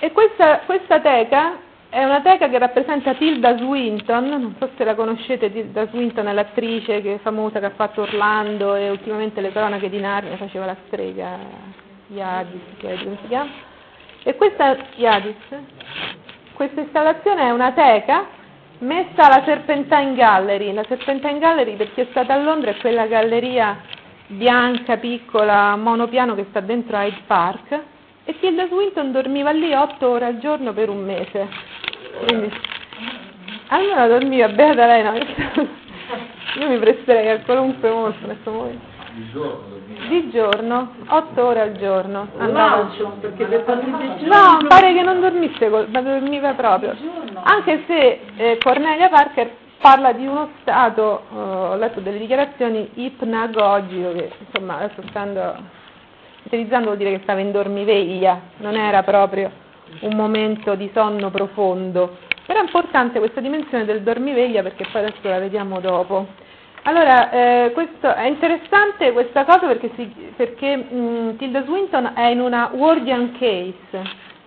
E 0.00 0.12
questa, 0.12 0.60
questa 0.64 1.00
teca 1.00 1.58
è 1.90 2.04
una 2.04 2.20
teca 2.20 2.48
che 2.48 2.58
rappresenta 2.58 3.14
Tilda 3.14 3.56
Swinton, 3.56 4.26
non 4.26 4.54
so 4.58 4.68
se 4.76 4.84
la 4.84 4.94
conoscete, 4.94 5.50
Tilda 5.50 5.86
Swinton 5.88 6.28
è 6.28 6.32
l'attrice 6.32 7.00
che 7.00 7.14
è 7.14 7.18
famosa 7.18 7.60
che 7.60 7.66
ha 7.66 7.70
fatto 7.70 8.02
Orlando 8.02 8.74
e 8.74 8.90
ultimamente 8.90 9.40
le 9.40 9.50
cronache 9.50 9.88
di 9.88 9.98
Narnia 9.98 10.36
faceva 10.36 10.66
la 10.66 10.76
strega, 10.86 11.38
Yadis, 12.08 12.60
come 12.80 13.18
si 13.22 13.28
chiama? 13.28 13.50
E 14.22 14.34
questa, 14.36 14.76
Yadis, 14.96 15.36
questa 16.52 16.80
installazione 16.80 17.42
è 17.42 17.50
una 17.50 17.72
teca 17.72 18.26
messa 18.80 19.24
alla 19.24 19.42
Serpentine 19.44 20.14
Gallery. 20.14 20.72
La 20.72 20.84
Serpentine 20.86 21.38
Gallery, 21.38 21.76
per 21.76 21.92
chi 21.94 22.02
è 22.02 22.06
stata 22.10 22.34
a 22.34 22.38
Londra, 22.38 22.70
è 22.70 22.76
quella 22.76 23.06
galleria 23.06 23.80
bianca, 24.26 24.98
piccola, 24.98 25.74
monopiano 25.76 26.34
che 26.34 26.46
sta 26.50 26.60
dentro 26.60 26.98
Hyde 26.98 27.22
Park 27.26 27.80
e 28.24 28.38
Tilda 28.38 28.66
Swinton 28.66 29.10
dormiva 29.10 29.52
lì 29.52 29.72
otto 29.72 30.08
ore 30.10 30.26
al 30.26 30.38
giorno 30.38 30.74
per 30.74 30.90
un 30.90 31.02
mese. 31.02 31.48
Quindi, 32.26 32.52
allora 33.68 34.06
dormiva, 34.06 34.48
beata 34.48 34.86
lei, 34.86 35.02
no? 35.02 35.14
Io 36.60 36.68
mi 36.68 36.78
presterei 36.78 37.28
a 37.28 37.40
qualunque 37.40 37.90
mostro 37.90 38.20
in 38.20 38.26
questo 38.26 38.50
momento. 38.50 38.96
Di 39.12 39.30
giorno 39.30 39.64
Di 40.08 40.30
giorno, 40.30 40.94
otto 41.08 41.44
ore 41.44 41.60
al 41.60 41.72
giorno. 41.72 42.28
Andava... 42.38 42.90
perché 43.20 43.44
per 43.44 43.84
No, 44.20 44.58
pare 44.68 44.94
che 44.94 45.02
non 45.02 45.20
dormisse, 45.20 45.68
ma 45.68 46.00
dormiva 46.00 46.52
proprio. 46.54 46.96
Anche 47.42 47.84
se 47.86 48.20
eh, 48.36 48.58
Cornelia 48.62 49.08
Parker 49.08 49.50
parla 49.80 50.12
di 50.12 50.26
uno 50.26 50.50
stato, 50.60 51.22
eh, 51.32 51.38
ho 51.38 51.76
letto 51.76 52.00
delle 52.00 52.18
dichiarazioni 52.18 52.90
ipnagogico, 52.94 54.12
che 54.12 54.32
insomma 54.46 54.78
adesso 54.78 55.02
stando 55.08 55.76
utilizzando 56.44 56.86
vuol 56.86 56.98
dire 56.98 57.10
che 57.12 57.20
stava 57.22 57.40
in 57.40 57.52
dormiveglia, 57.52 58.40
non 58.58 58.74
era 58.74 59.02
proprio 59.02 59.66
un 60.00 60.16
momento 60.16 60.74
di 60.74 60.90
sonno 60.92 61.30
profondo. 61.30 62.18
È 62.46 62.58
importante 62.58 63.18
questa 63.18 63.40
dimensione 63.40 63.84
del 63.84 64.02
dormiveglia 64.02 64.62
perché 64.62 64.86
poi 64.90 65.02
adesso 65.02 65.28
la 65.28 65.38
vediamo 65.38 65.80
dopo. 65.80 66.26
Allora, 66.84 67.30
eh, 67.30 67.72
questo, 67.72 68.14
è 68.14 68.26
interessante 68.26 69.12
questa 69.12 69.44
cosa 69.44 69.66
perché, 69.66 69.90
si, 69.94 70.10
perché 70.34 70.76
mh, 70.76 71.36
Tilda 71.36 71.64
Swinton 71.64 72.12
è 72.14 72.28
in 72.28 72.40
una 72.40 72.70
Wardian 72.72 73.32
case, 73.32 74.02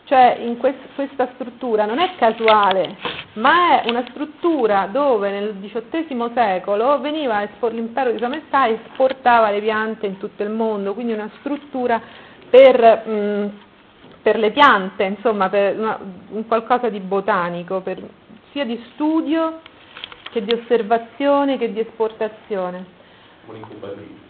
cioè 0.05 0.38
in 0.39 0.57
quest, 0.57 0.79
questa 0.95 1.29
struttura 1.36 1.86
non 1.86 2.00
è 2.00 2.15
casuale, 2.17 2.95
ma 3.33 3.81
è 3.81 3.89
una 3.89 4.03
struttura 4.10 4.89
dove 4.91 5.29
nel 5.29 5.55
XVIII 5.62 6.31
secolo 6.33 7.00
veniva 7.00 7.48
l'impero 7.69 8.12
di 8.12 8.17
Sua 8.17 8.29
Maestà 8.29 8.67
esportava 8.67 9.51
le 9.51 9.62
piante 9.62 10.07
in 10.07 10.17
tutto 10.17 10.41
il 10.41 10.50
mondo, 10.50 10.95
quindi 10.95 11.13
una 11.13 11.29
struttura 11.39 12.01
per, 12.50 13.07
mh, 13.07 13.51
per 14.21 14.37
le 14.37 14.51
piante, 14.51 15.03
insomma, 15.03 15.49
per 15.49 15.77
una, 15.77 15.99
un 16.29 16.47
qualcosa 16.47 16.89
di 16.89 16.99
botanico, 16.99 17.81
per, 17.81 18.01
sia 18.51 18.65
di 18.65 18.81
studio 18.93 19.59
che 20.31 20.43
di 20.43 20.53
osservazione 20.53 21.57
che 21.57 21.71
di 21.73 21.79
esportazione. 21.79 22.85
Un'incubatrice. 23.45 24.29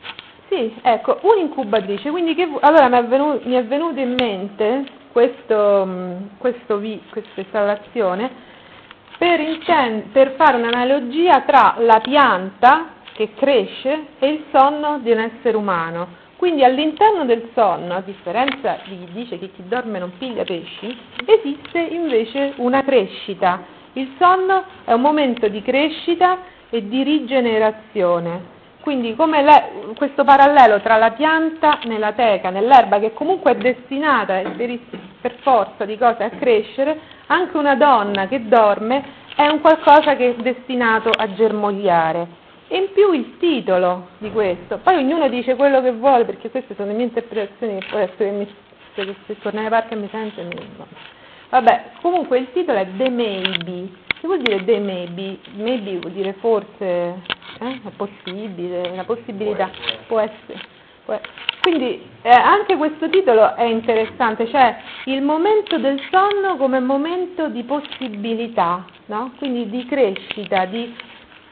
Sì, 0.49 0.73
ecco, 0.81 1.19
un'incubatrice, 1.21 2.09
quindi 2.09 2.35
che, 2.35 2.49
allora 2.59 2.89
mi 2.89 2.97
è, 2.97 3.05
venuto, 3.05 3.47
mi 3.47 3.55
è 3.55 3.63
venuto 3.63 3.99
in 3.99 4.15
mente 4.19 4.83
questo, 5.11 5.83
mm, 5.85 6.17
questo 6.37 6.77
vi, 6.77 7.01
questa 7.09 7.39
installazione 7.39 8.49
per, 9.17 9.39
inten- 9.39 10.11
per 10.11 10.33
fare 10.35 10.57
un'analogia 10.57 11.41
tra 11.41 11.75
la 11.77 11.99
pianta 12.01 12.93
che 13.13 13.33
cresce 13.35 14.07
e 14.19 14.27
il 14.27 14.45
sonno 14.51 14.99
di 14.99 15.11
un 15.11 15.19
essere 15.19 15.55
umano. 15.55 16.19
Quindi 16.41 16.63
all'interno 16.63 17.23
del 17.23 17.51
sonno, 17.53 17.93
a 17.93 18.01
differenza 18.01 18.79
di 18.85 18.97
chi 18.97 19.11
dice 19.11 19.37
che 19.37 19.51
chi 19.51 19.61
dorme 19.67 19.99
non 19.99 20.17
piglia 20.17 20.43
pesci, 20.43 20.97
esiste 21.23 21.77
invece 21.77 22.53
una 22.55 22.83
crescita. 22.83 23.61
Il 23.93 24.15
sonno 24.17 24.63
è 24.83 24.91
un 24.91 25.01
momento 25.01 25.47
di 25.49 25.61
crescita 25.61 26.39
e 26.71 26.87
di 26.87 27.03
rigenerazione. 27.03 28.41
Quindi 28.79 29.15
come 29.15 29.43
le, 29.43 29.93
questo 29.95 30.23
parallelo 30.23 30.81
tra 30.81 30.97
la 30.97 31.11
pianta 31.11 31.77
nella 31.83 32.13
teca, 32.13 32.49
nell'erba, 32.49 32.97
che 32.97 33.13
comunque 33.13 33.51
è 33.51 33.55
destinata 33.57 34.41
per, 34.57 34.79
per 35.21 35.35
forza 35.43 35.85
di 35.85 35.95
cose 35.95 36.23
a 36.23 36.29
crescere, 36.31 36.99
anche 37.27 37.55
una 37.55 37.75
donna 37.75 38.27
che 38.27 38.47
dorme 38.47 39.03
è 39.35 39.47
un 39.47 39.61
qualcosa 39.61 40.15
che 40.15 40.35
è 40.35 40.41
destinato 40.41 41.11
a 41.15 41.31
germogliare. 41.35 42.39
E 42.73 42.77
in 42.77 42.93
più 42.93 43.11
il 43.11 43.37
titolo 43.37 44.11
di 44.19 44.31
questo, 44.31 44.77
poi 44.77 44.95
ognuno 44.95 45.27
dice 45.27 45.57
quello 45.57 45.81
che 45.81 45.91
vuole, 45.91 46.23
perché 46.23 46.49
queste 46.49 46.73
sono 46.73 46.87
le 46.87 46.93
mie 46.93 47.03
interpretazioni, 47.03 47.79
che 47.79 47.99
essere 47.99 48.15
che 48.15 48.31
mi, 48.31 48.55
se, 48.95 49.15
se 49.25 49.39
tornare 49.39 49.67
parte 49.67 49.93
mi 49.95 50.07
sente, 50.09 50.41
mi, 50.41 50.55
vabbè, 51.49 51.83
comunque 52.01 52.39
il 52.39 52.49
titolo 52.53 52.79
è 52.79 52.87
The 52.95 53.09
Maybe, 53.09 53.89
che 54.21 54.25
vuol 54.25 54.39
dire 54.39 54.63
The 54.63 54.79
Maybe? 54.79 55.39
Maybe 55.57 55.97
vuol 55.97 56.13
dire 56.13 56.31
forse, 56.39 56.85
eh? 57.59 57.81
è 57.83 57.89
possibile, 57.97 58.95
la 58.95 59.03
possibilità, 59.03 59.69
può 60.07 60.21
essere. 60.21 60.61
Può 61.03 61.13
essere. 61.15 61.51
Quindi 61.59 62.01
eh, 62.21 62.29
anche 62.29 62.77
questo 62.77 63.09
titolo 63.09 63.53
è 63.53 63.65
interessante, 63.65 64.47
cioè 64.47 64.77
il 65.05 65.21
momento 65.21 65.77
del 65.77 66.01
sonno 66.09 66.55
come 66.55 66.79
momento 66.79 67.49
di 67.49 67.63
possibilità, 67.63 68.85
no? 69.07 69.33
quindi 69.37 69.69
di 69.69 69.85
crescita, 69.85 70.63
di, 70.65 70.95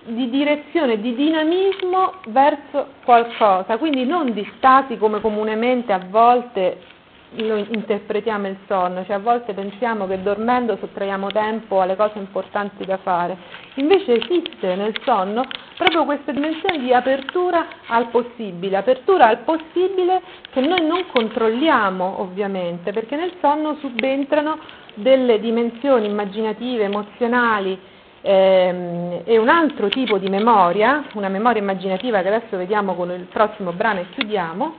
di 0.06 0.29
direzione, 0.29 1.00
di 1.00 1.13
dinamismo 1.13 2.13
verso 2.27 2.88
qualcosa, 3.03 3.77
quindi 3.77 4.06
non 4.06 4.34
di 4.34 4.50
stati 4.58 4.98
come 4.98 5.20
comunemente 5.22 5.91
a 5.91 6.01
volte 6.10 6.98
lo 7.36 7.58
interpretiamo 7.58 8.48
il 8.48 8.58
sonno, 8.65 9.06
cioè 9.06 9.18
a 9.18 9.20
volte 9.20 9.53
pensiamo 9.53 10.08
che 10.08 10.22
dormendo 10.22 10.77
sottraiamo 10.77 11.27
tempo 11.27 11.79
alle 11.79 11.96
cose 11.96 12.18
importanti 12.18 12.86
da 12.86 12.98
fare, 12.98 13.38
invece 13.75 14.20
esiste 14.20 14.75
nel 14.75 14.96
sonno 15.03 15.44
proprio 15.77 16.06
questa 16.06 16.32
dimensione 16.32 16.79
di 16.79 16.91
apertura 16.91 17.68
al 17.88 18.08
possibile, 18.08 18.77
apertura 18.77 19.27
al 19.27 19.39
possibile 19.39 20.22
che 20.51 20.62
noi 20.62 20.84
non 20.86 21.06
controlliamo 21.12 22.20
ovviamente, 22.22 22.91
perché 22.91 23.15
nel 23.15 23.34
sonno 23.39 23.75
subentrano 23.75 24.58
delle 24.96 25.39
dimensioni 25.39 26.08
immaginative, 26.08 26.86
emozionali 26.86 27.79
e 28.22 29.38
un 29.38 29.50
altro 29.50 29.88
tipo 29.88 30.18
di 30.18 30.30
memoria, 30.30 31.06
una 31.14 31.30
memoria 31.30 31.62
immaginativa 31.62 32.22
che 32.22 32.28
adesso 32.28 32.58
vediamo 32.58 32.96
con 32.96 33.12
il 33.12 33.26
prossimo 33.26 33.72
brano 33.72 34.02
e 34.02 34.10
chiudiamo, 34.10 34.76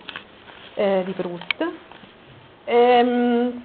eh, 0.75 1.03
di 1.05 1.13
Proust 1.13 1.89
ehm, 2.71 3.63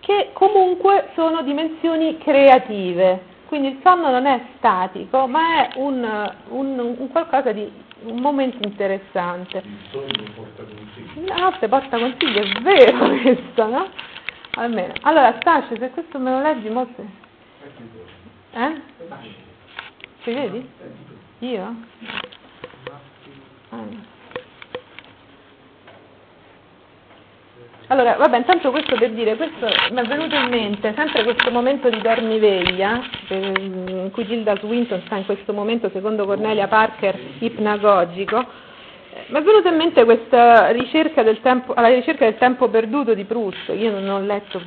che 0.00 0.30
comunque 0.32 1.10
sono 1.14 1.42
dimensioni 1.42 2.18
creative. 2.18 3.36
Quindi 3.46 3.68
il 3.68 3.78
sonno 3.82 4.10
non 4.10 4.26
è 4.26 4.40
statico, 4.58 5.26
ma 5.26 5.68
è 5.68 5.70
un, 5.76 6.32
un, 6.48 6.94
un 6.98 7.08
qualcosa 7.10 7.52
di 7.52 7.70
un 8.02 8.20
momento 8.20 8.58
interessante. 8.66 9.62
Il 9.64 9.78
sogno 9.90 10.30
porta 10.34 10.62
consigli. 10.64 11.26
La 11.26 11.36
notte 11.36 11.68
porta 11.68 11.98
consigli, 11.98 12.36
è 12.36 12.60
vero 12.60 13.08
questo, 13.22 13.66
no? 13.68 13.88
Almeno. 14.56 14.92
Allora, 15.02 15.34
Stascio, 15.40 15.76
se 15.78 15.90
questo 15.90 16.18
me 16.18 16.30
lo 16.30 16.42
leggi, 16.42 16.68
molto... 16.68 17.26
Eh? 18.58 18.80
Ci 20.24 20.32
vedi? 20.32 20.68
Io? 21.38 21.76
Ah. 23.68 23.84
Allora, 27.86 28.16
vabbè, 28.16 28.38
intanto 28.38 28.72
questo 28.72 28.96
per 28.96 29.12
dire, 29.12 29.36
questo 29.36 29.66
mi 29.92 30.00
è 30.00 30.04
venuto 30.06 30.34
in 30.34 30.48
mente 30.48 30.92
sempre 30.96 31.22
questo 31.22 31.52
momento 31.52 31.88
di 31.88 32.00
dormiveglia, 32.00 33.00
in 33.28 34.10
cui 34.12 34.26
Gilda 34.26 34.56
Swinton 34.56 35.02
sta 35.06 35.16
in 35.16 35.24
questo 35.24 35.52
momento, 35.52 35.88
secondo 35.90 36.26
Cornelia 36.26 36.66
Parker, 36.66 37.16
ipnagogico, 37.38 38.44
mi 39.28 39.38
è 39.38 39.42
venuta 39.42 39.68
in 39.68 39.76
mente 39.76 40.04
questa 40.04 40.70
ricerca 40.70 41.22
del 41.22 41.40
tempo, 41.40 41.74
alla 41.74 41.88
ricerca 41.88 42.24
del 42.24 42.38
tempo 42.38 42.68
perduto 42.68 43.14
di 43.14 43.24
Proust, 43.24 43.72
io 43.74 43.90
non 43.90 44.08
ho 44.08 44.20
letto, 44.20 44.60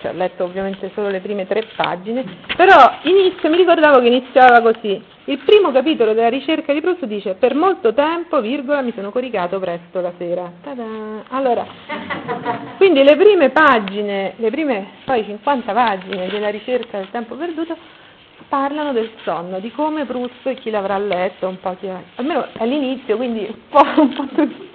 cioè 0.00 0.10
ho 0.10 0.16
letto 0.16 0.44
ovviamente 0.44 0.90
solo 0.94 1.08
le 1.08 1.20
prime 1.20 1.46
tre 1.46 1.64
pagine, 1.74 2.24
però 2.56 2.98
inizio, 3.02 3.48
mi 3.48 3.56
ricordavo 3.56 4.00
che 4.00 4.08
iniziava 4.08 4.60
così, 4.60 5.02
il 5.24 5.38
primo 5.38 5.70
capitolo 5.72 6.14
della 6.14 6.28
ricerca 6.28 6.72
di 6.72 6.80
Proust 6.80 7.04
dice 7.06 7.34
per 7.34 7.54
molto 7.54 7.94
tempo, 7.94 8.40
virgola, 8.40 8.82
mi 8.82 8.92
sono 8.94 9.10
coricato 9.10 9.58
presto 9.60 10.00
la 10.00 10.12
sera. 10.18 10.50
Ta-da! 10.62 11.24
Allora, 11.28 11.64
quindi 12.76 13.02
le 13.02 13.16
prime 13.16 13.50
pagine, 13.50 14.34
le 14.36 14.50
prime 14.50 14.86
poi 15.04 15.24
50 15.24 15.72
pagine 15.72 16.28
della 16.28 16.50
ricerca 16.50 16.98
del 16.98 17.10
tempo 17.10 17.36
perduto 17.36 17.76
parlano 18.48 18.92
del 18.92 19.10
sonno, 19.22 19.60
di 19.60 19.70
come 19.72 20.04
Proust 20.04 20.46
e 20.46 20.54
chi 20.54 20.70
l'avrà 20.70 20.98
letto, 20.98 21.48
un 21.48 21.58
po' 21.60 21.76
almeno 22.16 22.46
all'inizio, 22.58 23.16
quindi 23.16 23.46
un 23.48 23.68
po', 23.68 24.00
un 24.00 24.14
po 24.14 24.26
tutti, 24.26 24.70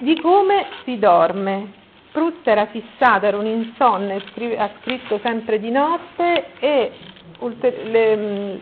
di 0.00 0.20
come 0.20 0.66
si 0.84 0.98
dorme. 0.98 1.82
Proust 2.12 2.46
era 2.46 2.66
fissato, 2.66 3.26
era 3.26 3.36
un 3.36 3.46
insonne, 3.46 4.22
ha 4.56 4.70
scritto 4.80 5.18
sempre 5.22 5.58
di 5.58 5.70
notte 5.70 6.52
e 6.60 6.92
le, 7.40 8.60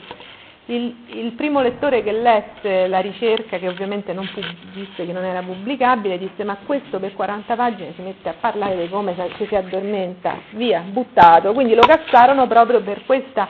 il, 0.67 0.95
il, 1.07 1.33
primo 1.33 1.61
lettore 1.61 2.03
che 2.03 2.13
lesse 2.13 2.87
la 2.87 3.01
ricerca, 3.01 3.59
che 3.59 3.69
ovviamente 3.69 4.13
non 4.13 4.29
disse 4.73 5.05
che 5.05 5.13
non 5.13 5.25
era 5.25 5.43
pubblicabile, 5.43 6.19
disse 6.19 6.45
ma 6.45 6.57
questo 6.65 7.01
per 7.01 7.15
40 7.15 7.57
pagine 7.57 7.93
si 7.95 8.03
mette 8.03 8.29
a 8.29 8.35
parlare 8.39 8.77
di 8.77 8.89
come 8.89 9.15
ci 9.37 9.47
si 9.47 9.55
addormenta, 9.57 10.39
via, 10.51 10.81
buttato. 10.81 11.53
Quindi 11.53 11.75
lo 11.75 11.83
cassarono 11.83 12.47
proprio 12.47 12.81
per 12.81 13.05
questa, 13.05 13.49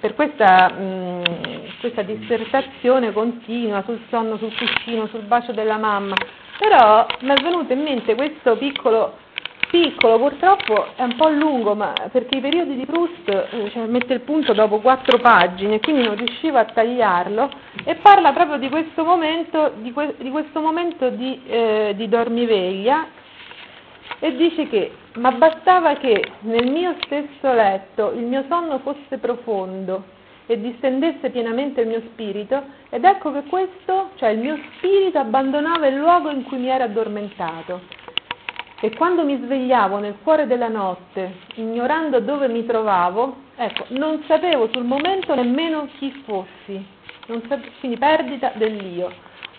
per 0.00 0.14
questa, 0.14 0.70
mh, 0.70 1.22
questa 1.78 2.02
dissertazione 2.02 3.12
continua 3.12 3.82
sul 3.84 4.00
sonno, 4.10 4.36
sul 4.36 4.54
cuscino, 4.56 5.06
sul 5.06 5.22
bacio 5.22 5.52
della 5.52 5.76
mamma. 5.76 6.16
Però 6.58 7.06
mi 7.20 7.30
è 7.30 7.40
venuto 7.40 7.72
in 7.72 7.82
mente 7.82 8.16
questo 8.16 8.56
piccolo 8.56 9.26
piccolo, 9.70 10.18
purtroppo 10.18 10.88
è 10.96 11.02
un 11.02 11.14
po' 11.16 11.28
lungo, 11.28 11.74
ma 11.74 11.92
perché 12.10 12.38
i 12.38 12.40
periodi 12.40 12.76
di 12.76 12.84
Proust 12.84 13.28
eh, 13.28 13.70
cioè, 13.70 13.86
mette 13.86 14.14
il 14.14 14.20
punto 14.20 14.52
dopo 14.52 14.80
quattro 14.80 15.18
pagine, 15.18 15.80
quindi 15.80 16.02
non 16.02 16.16
riuscivo 16.16 16.58
a 16.58 16.64
tagliarlo, 16.64 17.50
e 17.84 17.94
parla 17.96 18.32
proprio 18.32 18.58
di 18.58 18.68
questo 18.68 19.04
momento 19.04 19.72
di, 19.76 19.92
que- 19.92 20.14
di, 20.18 20.30
questo 20.30 20.60
momento 20.60 21.10
di, 21.10 21.40
eh, 21.46 21.92
di 21.96 22.08
dormiveglia 22.08 23.06
e 24.20 24.34
dice 24.36 24.68
che 24.68 24.92
ma 25.14 25.32
bastava 25.32 25.94
che 25.94 26.24
nel 26.40 26.70
mio 26.70 26.94
stesso 27.04 27.52
letto 27.52 28.12
il 28.12 28.24
mio 28.24 28.44
sonno 28.48 28.78
fosse 28.78 29.18
profondo 29.18 30.16
e 30.46 30.58
distendesse 30.58 31.28
pienamente 31.28 31.82
il 31.82 31.88
mio 31.88 32.00
spirito, 32.12 32.62
ed 32.88 33.04
ecco 33.04 33.32
che 33.32 33.42
questo, 33.42 34.10
cioè 34.14 34.30
il 34.30 34.38
mio 34.38 34.58
spirito, 34.76 35.18
abbandonava 35.18 35.86
il 35.88 35.96
luogo 35.96 36.30
in 36.30 36.42
cui 36.44 36.56
mi 36.56 36.68
era 36.68 36.84
addormentato 36.84 37.80
e 38.80 38.94
quando 38.94 39.24
mi 39.24 39.36
svegliavo 39.42 39.98
nel 39.98 40.16
cuore 40.22 40.46
della 40.46 40.68
notte, 40.68 41.34
ignorando 41.54 42.20
dove 42.20 42.46
mi 42.48 42.64
trovavo, 42.64 43.36
ecco, 43.56 43.86
non 43.88 44.22
sapevo 44.26 44.68
sul 44.72 44.84
momento 44.84 45.34
nemmeno 45.34 45.88
chi 45.98 46.12
fossi, 46.24 46.86
sapevo, 47.26 47.70
quindi 47.80 47.98
perdita 47.98 48.52
dell'io. 48.54 49.10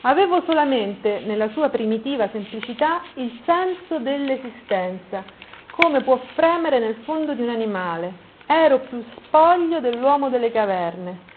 Avevo 0.01 0.41
solamente, 0.45 1.21
nella 1.25 1.49
sua 1.49 1.67
primitiva 1.67 2.29
semplicità, 2.29 3.01
il 3.15 3.41
senso 3.45 3.99
dell'esistenza, 3.99 5.25
come 5.71 6.01
può 6.01 6.17
fremere 6.35 6.79
nel 6.79 6.95
fondo 7.03 7.33
di 7.33 7.41
un 7.41 7.49
animale. 7.49 8.27
Ero 8.45 8.79
più 8.79 9.03
spoglio 9.17 9.81
dell'uomo 9.81 10.29
delle 10.29 10.51
caverne. 10.51 11.27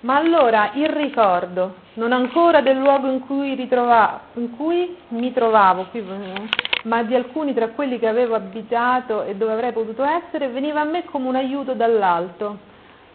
Ma 0.00 0.16
allora 0.16 0.70
il 0.74 0.88
ricordo, 0.88 1.74
non 1.94 2.12
ancora 2.12 2.62
del 2.62 2.78
luogo 2.78 3.10
in 3.10 3.20
cui, 3.20 3.54
ritrova, 3.54 4.22
in 4.34 4.56
cui 4.56 4.96
mi 5.08 5.30
trovavo, 5.34 5.88
qui, 5.90 6.02
ma 6.84 7.02
di 7.02 7.14
alcuni 7.14 7.52
tra 7.54 7.68
quelli 7.68 7.98
che 7.98 8.06
avevo 8.06 8.34
abitato 8.34 9.24
e 9.24 9.34
dove 9.34 9.52
avrei 9.52 9.72
potuto 9.72 10.02
essere, 10.02 10.48
veniva 10.48 10.80
a 10.80 10.84
me 10.84 11.04
come 11.04 11.28
un 11.28 11.36
aiuto 11.36 11.74
dall'alto, 11.74 12.58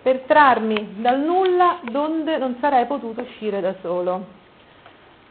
per 0.02 0.20
trarmi 0.28 0.96
dal 0.98 1.20
nulla 1.20 1.80
donde 1.82 2.38
non 2.38 2.58
sarei 2.60 2.86
potuto 2.86 3.22
uscire 3.22 3.62
da 3.62 3.74
solo. 3.82 4.44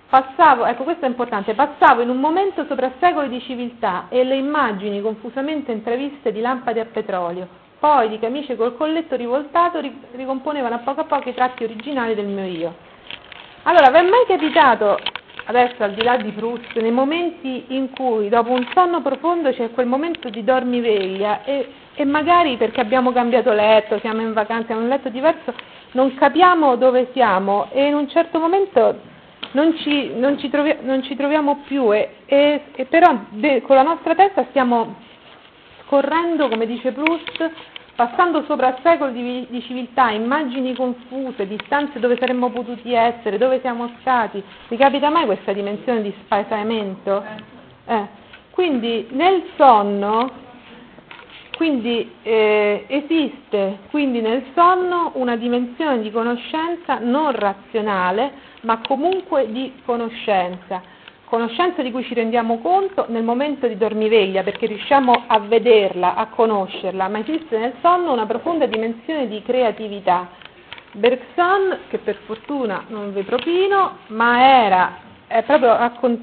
Passavo, 0.09 0.65
ecco 0.65 0.85
questo 0.85 1.07
è 1.07 1.09
importante, 1.09 1.55
passavo 1.55 2.03
in 2.03 2.09
un 2.09 2.19
momento 2.19 2.65
sopra 2.67 2.93
secoli 3.01 3.29
di 3.29 3.41
civiltà 3.41 4.07
e 4.09 4.23
le 4.23 4.37
immagini 4.37 5.01
confusamente 5.01 5.73
intraviste 5.73 6.31
di 6.31 6.41
lampade 6.41 6.81
a 6.81 6.85
petrolio, 6.85 7.49
poi 7.79 8.09
di 8.09 8.19
camicie 8.19 8.57
col 8.57 8.77
colletto 8.77 9.17
rivoltato 9.17 9.81
ricomponevano 10.13 10.75
a 10.75 10.79
poco 10.79 11.01
a 11.01 11.05
poco 11.05 11.29
i 11.29 11.35
tratti 11.35 11.65
originali 11.65 12.15
del 12.15 12.27
mio 12.27 12.45
io. 12.45 12.75
Allora, 13.65 13.91
vi 13.91 14.07
è 14.07 14.09
mai 14.09 14.25
capitato 14.27 14.99
adesso 15.45 15.83
al 15.83 15.93
di 15.93 16.03
là 16.03 16.17
di 16.17 16.31
Proust, 16.31 16.75
nei 16.77 16.91
momenti 16.91 17.65
in 17.69 17.91
cui 17.91 18.29
dopo 18.29 18.53
un 18.53 18.67
sonno 18.73 19.03
profondo 19.03 19.53
c'è 19.53 19.71
quel 19.73 19.87
momento 19.87 20.31
di 20.31 20.43
dormiveglia 20.43 21.45
e, 21.45 21.69
e 21.95 22.05
magari 22.05 22.57
perché 22.57 22.81
abbiamo 22.81 23.13
cambiato 23.13 23.53
letto, 23.53 23.99
siamo 23.99 24.21
in 24.21 24.33
vacanza, 24.33 24.67
siamo 24.67 24.81
in 24.81 24.87
un 24.87 24.93
letto 24.93 25.09
diverso, 25.11 25.53
non 25.93 26.15
capiamo 26.15 26.77
dove 26.77 27.11
siamo 27.13 27.69
e 27.73 27.87
in 27.87 27.95
un 27.95 28.09
certo 28.09 28.39
momento 28.39 29.13
non 29.53 29.77
ci, 29.79 30.13
non 30.15 30.39
ci, 30.39 30.49
trovi, 30.49 30.77
non 30.81 31.03
ci 31.03 31.15
troviamo 31.15 31.63
più 31.67 31.93
e, 31.93 32.17
e, 32.27 32.63
e 32.75 32.85
però 32.87 33.15
de, 33.31 33.63
con 33.63 33.77
la 33.77 33.83
nostra 33.83 34.15
testa 34.15 34.47
stiamo 34.51 34.97
scorrendo, 35.87 36.49
come 36.49 36.67
dice 36.67 36.93
Proust, 36.93 37.51
passando 37.95 38.45
sopra 38.45 38.77
secoli 38.83 39.13
di, 39.13 39.47
di, 39.49 39.63
civiltà, 39.63 40.11
immagini 40.11 40.75
confuse, 40.75 41.47
distanze 41.47 42.01
dove 42.01 42.17
saremmo 42.19 42.51
potuti 42.51 42.93
essere, 42.93 43.39
dove 43.39 43.61
siamo 43.61 43.91
stati. 44.01 44.43
Vi 44.69 44.77
capita 44.77 45.11
mai 45.11 45.27
questa 45.27 45.53
dimensione 45.53 46.03
di 46.03 46.15
spaesamento? 46.25 47.25
Eh. 47.87 48.23
Quindi 48.51 49.09
nel 49.11 49.45
sonno 49.57 50.43
quindi, 51.57 52.11
eh, 52.23 52.85
esiste 52.89 53.79
quindi 53.91 54.21
nel 54.21 54.45
sonno 54.55 55.13
una 55.15 55.37
dimensione 55.37 56.01
di 56.03 56.11
conoscenza 56.11 56.99
non 56.99 57.31
razionale, 57.31 58.33
ma 58.63 58.81
comunque 58.87 59.51
di 59.53 59.73
conoscenza 59.85 60.83
conoscenza 61.25 61.83
di 61.83 61.91
cui 61.91 62.05
ci 62.05 62.15
rendiamo 62.15 62.59
conto 62.59 63.07
nel 63.09 63.23
momento 63.23 63.67
di 63.67 63.77
dormiveglia, 63.77 64.43
perché 64.43 64.67
riusciamo 64.67 65.25
a 65.27 65.39
vederla, 65.41 66.15
a 66.15 66.27
conoscerla, 66.27 67.09
ma 67.09 67.19
esiste 67.19 67.59
nel 67.59 67.75
sonno 67.81 68.13
una 68.13 68.27
profonda 68.27 68.67
dimensione 68.67 69.29
di 69.29 69.43
creatività. 69.43 70.29
Bergson, 70.93 71.79
che 71.89 71.99
per 71.99 72.17
fortuna 72.25 72.85
non 72.89 73.13
vi 73.13 73.23
propino, 73.23 73.99
ma 74.09 74.65
era, 74.65 74.99
proprio, 75.45 75.77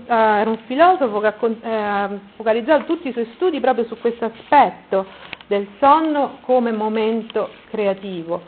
era 0.07 0.49
un 0.49 0.59
filosofo 0.65 1.19
che 1.19 1.27
ha 1.27 2.09
eh, 2.09 2.19
focalizzato 2.35 2.85
tutti 2.85 3.09
i 3.09 3.11
suoi 3.11 3.29
studi 3.35 3.59
proprio 3.59 3.85
su 3.85 3.99
questo 3.99 4.25
aspetto 4.25 5.05
del 5.47 5.67
sonno 5.79 6.37
come 6.43 6.71
momento 6.71 7.49
creativo. 7.69 8.41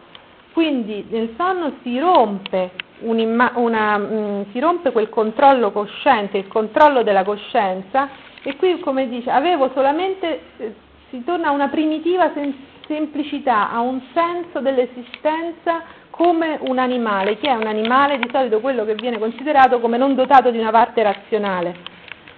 Quindi 0.54 1.08
nel 1.10 1.34
sonno 1.36 1.74
si 1.82 2.00
rompe 2.00 2.72
una, 3.04 3.98
mh, 3.98 4.14
mm, 4.14 4.42
si 4.52 4.60
rompe 4.60 4.92
quel 4.92 5.10
controllo 5.10 5.72
cosciente, 5.72 6.38
il 6.38 6.48
controllo 6.48 7.04
della 7.04 7.24
coscienza 7.24 8.10
e 8.44 8.56
qui 8.56 8.80
come 8.80 9.08
dice 9.08 9.30
avevo 9.30 9.72
solamente, 9.74 10.42
eh, 10.58 10.74
si 11.10 11.24
torna 11.24 11.50
a 11.50 11.52
una 11.52 11.70
primitiva 11.70 12.32
sen- 12.34 12.56
semplicità, 12.88 13.72
a 13.72 13.80
un 13.80 14.02
senso 14.14 14.60
dell'esistenza 14.60 15.84
come 16.10 16.58
un 16.62 16.78
animale. 16.78 17.38
Chi 17.38 17.48
è 17.48 17.54
un 17.54 17.68
animale? 17.68 18.20
Di 18.20 18.30
solito 18.32 18.60
quello 18.60 18.86
che 18.86 18.96
viene 18.96 19.18
considerato 19.18 19.80
come 19.80 19.98
non 19.98 20.16
dotato 20.16 20.52
di 20.52 20.60
una 20.60 20.72
parte 20.72 21.02
razionale. 21.02 21.76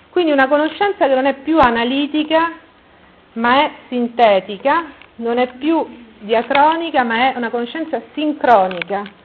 Quindi 0.09 0.31
una 0.31 0.47
conoscenza 0.47 1.07
che 1.07 1.15
non 1.15 1.25
è 1.25 1.33
più 1.35 1.59
analitica, 1.59 2.53
ma 3.33 3.63
è 3.63 3.71
sintetica, 3.89 4.85
non 5.15 5.37
è 5.39 5.53
più 5.57 5.85
diacronica, 6.19 7.03
ma 7.03 7.31
è 7.31 7.33
una 7.35 7.49
conoscenza 7.49 8.01
sincronica 8.13 9.23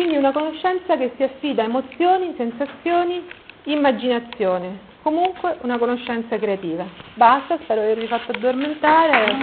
quindi 0.00 0.16
una 0.16 0.32
conoscenza 0.32 0.96
che 0.96 1.12
si 1.16 1.22
affida 1.22 1.60
a 1.60 1.66
emozioni, 1.66 2.32
sensazioni, 2.38 3.22
immaginazione. 3.64 4.88
comunque 5.02 5.58
una 5.60 5.76
conoscenza 5.76 6.38
creativa. 6.38 6.86
Basta, 7.14 7.58
spero 7.62 7.82
di 7.82 7.86
avervi 7.86 8.06
fatto 8.06 8.32
addormentare. 8.32 9.36